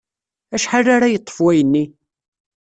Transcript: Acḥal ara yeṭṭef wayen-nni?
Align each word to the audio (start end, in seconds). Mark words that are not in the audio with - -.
Acḥal 0.55 0.85
ara 0.95 1.13
yeṭṭef 1.13 1.37
wayen-nni? 1.43 1.83